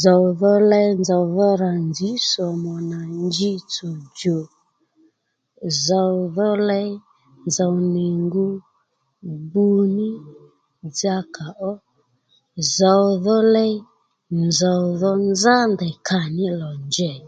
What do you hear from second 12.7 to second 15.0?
zòw dho ley nzòw